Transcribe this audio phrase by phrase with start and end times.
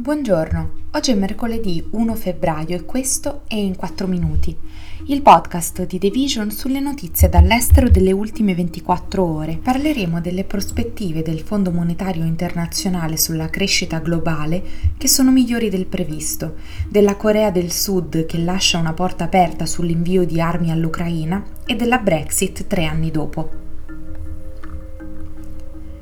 [0.00, 4.56] Buongiorno, oggi è mercoledì 1 febbraio e questo è In 4 Minuti,
[5.06, 9.58] il podcast di The Vision sulle notizie dall'estero delle ultime 24 ore.
[9.60, 14.62] Parleremo delle prospettive del Fondo Monetario Internazionale sulla crescita globale
[14.96, 16.54] che sono migliori del previsto,
[16.88, 21.98] della Corea del Sud che lascia una porta aperta sull'invio di armi all'Ucraina e della
[21.98, 23.66] Brexit tre anni dopo.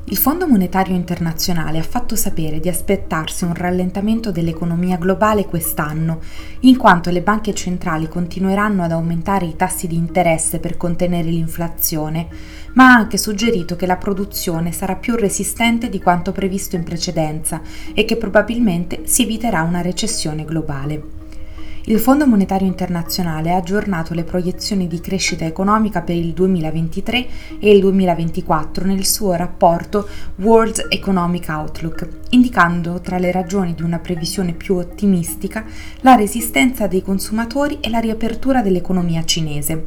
[0.08, 6.20] Il Fondo Monetario Internazionale ha fatto sapere di aspettarsi un rallentamento dell'economia globale quest'anno,
[6.60, 12.28] in quanto le banche centrali continueranno ad aumentare i tassi di interesse per contenere l'inflazione,
[12.74, 17.60] ma ha anche suggerito che la produzione sarà più resistente di quanto previsto in precedenza
[17.92, 21.25] e che probabilmente si eviterà una recessione globale.
[21.88, 27.26] Il Fondo Monetario Internazionale ha aggiornato le proiezioni di crescita economica per il 2023
[27.60, 34.00] e il 2024 nel suo rapporto World Economic Outlook, indicando tra le ragioni di una
[34.00, 35.64] previsione più ottimistica
[36.00, 39.84] la resistenza dei consumatori e la riapertura dell'economia cinese.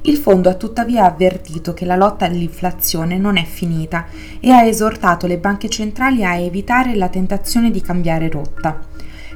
[0.00, 4.06] Il fondo ha tuttavia avvertito che la lotta all'inflazione non è finita
[4.40, 8.92] e ha esortato le banche centrali a evitare la tentazione di cambiare rotta.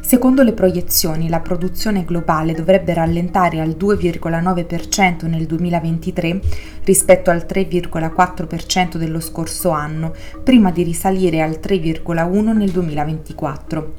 [0.09, 6.41] Secondo le proiezioni, la produzione globale dovrebbe rallentare al 2,9% nel 2023
[6.85, 13.93] rispetto al 3,4% dello scorso anno, prima di risalire al 3,1% nel 2024.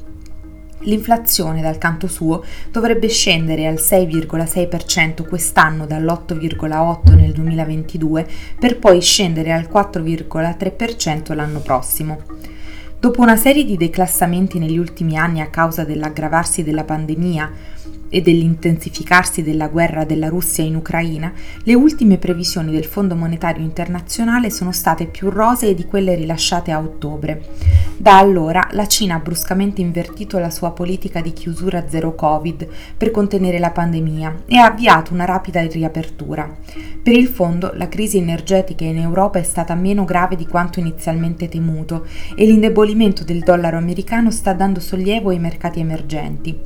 [0.80, 8.26] L'inflazione, dal canto suo, dovrebbe scendere al 6,6% quest'anno dall'8,8% nel 2022
[8.58, 12.58] per poi scendere al 4,3% l'anno prossimo.
[13.00, 17.50] Dopo una serie di declassamenti negli ultimi anni a causa dell'aggravarsi della pandemia,
[18.10, 24.50] e dell'intensificarsi della guerra della Russia in Ucraina, le ultime previsioni del Fondo Monetario Internazionale
[24.50, 27.42] sono state più rosee di quelle rilasciate a ottobre.
[27.96, 33.10] Da allora la Cina ha bruscamente invertito la sua politica di chiusura zero Covid per
[33.10, 36.56] contenere la pandemia e ha avviato una rapida riapertura.
[37.02, 41.48] Per il fondo la crisi energetica in Europa è stata meno grave di quanto inizialmente
[41.48, 46.58] temuto e l'indebolimento del dollaro americano sta dando sollievo ai mercati emergenti.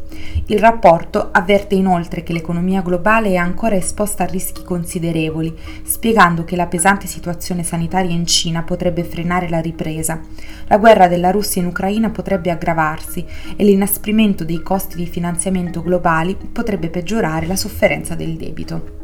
[0.47, 6.56] Il rapporto avverte inoltre che l'economia globale è ancora esposta a rischi considerevoli, spiegando che
[6.56, 10.21] la pesante situazione sanitaria in Cina potrebbe frenare la ripresa.
[10.67, 13.25] La guerra della Russia in Ucraina potrebbe aggravarsi
[13.56, 19.04] e l'inasprimento dei costi di finanziamento globali potrebbe peggiorare la sofferenza del debito.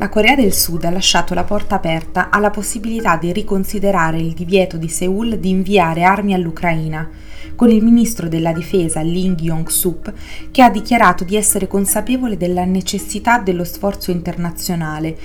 [0.00, 4.78] La Corea del Sud ha lasciato la porta aperta alla possibilità di riconsiderare il divieto
[4.78, 7.06] di Seoul di inviare armi all'Ucraina
[7.54, 10.10] con il ministro della difesa Ling Yong-sup
[10.50, 15.18] che ha dichiarato di essere consapevole della necessità dello sforzo internazionale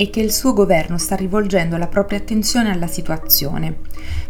[0.00, 3.80] e che il suo governo sta rivolgendo la propria attenzione alla situazione.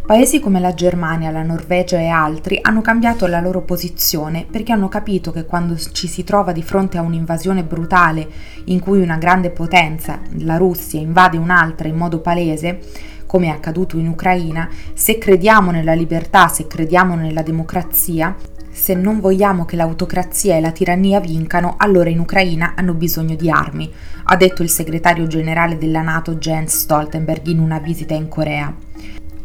[0.05, 4.89] Paesi come la Germania, la Norvegia e altri hanno cambiato la loro posizione perché hanno
[4.89, 8.27] capito che quando ci si trova di fronte a un'invasione brutale
[8.65, 12.79] in cui una grande potenza, la Russia, invade un'altra in modo palese,
[13.25, 18.35] come è accaduto in Ucraina, se crediamo nella libertà, se crediamo nella democrazia,
[18.71, 23.49] se non vogliamo che l'autocrazia e la tirannia vincano, allora in Ucraina hanno bisogno di
[23.49, 23.91] armi,
[24.23, 28.73] ha detto il segretario generale della Nato Jens Stoltenberg in una visita in Corea.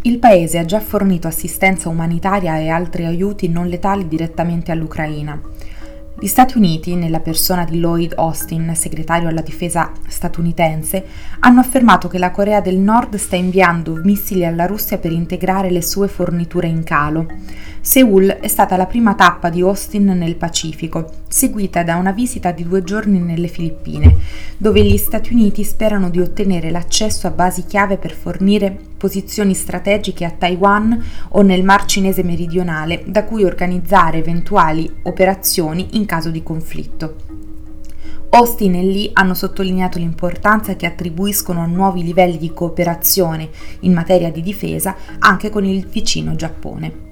[0.02, 5.40] Il paese ha già fornito assistenza umanitaria e altri aiuti non letali direttamente all'Ucraina.
[6.18, 11.04] Gli Stati Uniti, nella persona di Lloyd Austin, segretario alla difesa statunitense,
[11.40, 15.82] hanno affermato che la Corea del Nord sta inviando missili alla Russia per integrare le
[15.82, 17.26] sue forniture in calo.
[17.82, 22.62] Seoul è stata la prima tappa di Austin nel Pacifico, seguita da una visita di
[22.66, 24.16] due giorni nelle Filippine,
[24.56, 30.24] dove gli Stati Uniti sperano di ottenere l'accesso a basi chiave per fornire posizioni strategiche
[30.24, 31.00] a Taiwan
[31.30, 37.16] o nel Mar Cinese meridionale, da cui organizzare eventuali operazioni in caso di conflitto.
[38.30, 43.48] Austin e Lee hanno sottolineato l'importanza che attribuiscono a nuovi livelli di cooperazione
[43.80, 47.04] in materia di difesa anche con il vicino Giappone.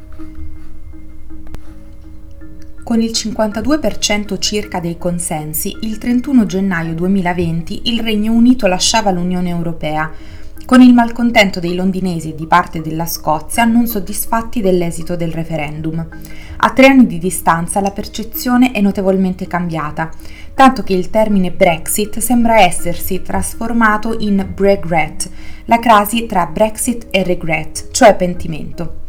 [2.85, 9.49] Con il 52% circa dei consensi, il 31 gennaio 2020 il Regno Unito lasciava l'Unione
[9.49, 10.13] Europea,
[10.67, 16.07] con il malcontento dei londinesi e di parte della Scozia non soddisfatti dell'esito del referendum.
[16.57, 20.11] A tre anni di distanza la percezione è notevolmente cambiata,
[20.55, 25.29] tanto che il termine Brexit sembra essersi trasformato in regret,
[25.67, 29.03] la crasi tra Brexit e regret, cioè pentimento.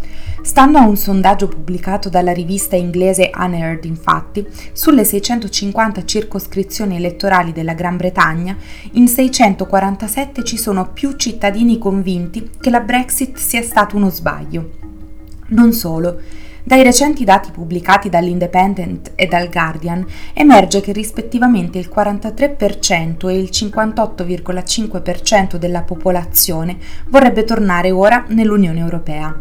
[0.45, 7.74] Stando a un sondaggio pubblicato dalla rivista inglese Unheard, infatti, sulle 650 circoscrizioni elettorali della
[7.74, 8.56] Gran Bretagna,
[8.92, 14.69] in 647 ci sono più cittadini convinti che la Brexit sia stato uno sbaglio.
[15.47, 16.21] Non solo,
[16.63, 23.50] dai recenti dati pubblicati dall'Independent e dal Guardian emerge che rispettivamente il 43% e il
[23.51, 26.77] 58,5% della popolazione
[27.07, 29.36] vorrebbe tornare ora nell'Unione Europea.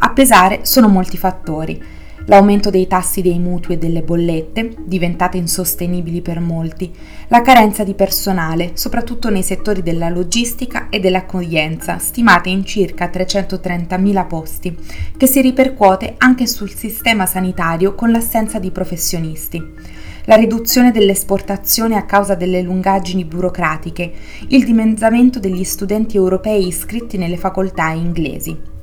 [0.00, 1.96] A pesare sono molti fattori.
[2.26, 6.92] L'aumento dei tassi dei mutui e delle bollette, diventate insostenibili per molti,
[7.28, 14.26] la carenza di personale, soprattutto nei settori della logistica e dell'accoglienza, stimate in circa 330.000
[14.26, 14.76] posti,
[15.16, 19.62] che si ripercuote anche sul sistema sanitario con l'assenza di professionisti.
[20.26, 24.12] La riduzione delle esportazioni a causa delle lungaggini burocratiche,
[24.48, 28.76] il dimezzamento degli studenti europei iscritti nelle facoltà inglesi.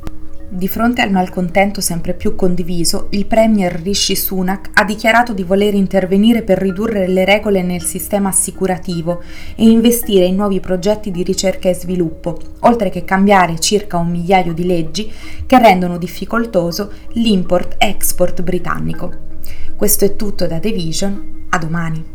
[0.48, 5.74] Di fronte al malcontento sempre più condiviso, il premier Rishi Sunak ha dichiarato di voler
[5.74, 9.24] intervenire per ridurre le regole nel sistema assicurativo
[9.56, 14.54] e investire in nuovi progetti di ricerca e sviluppo, oltre che cambiare circa un migliaio
[14.54, 15.12] di leggi
[15.48, 19.12] che rendono difficoltoso l'import-export britannico.
[19.76, 22.15] Questo è tutto da The Vision, a domani.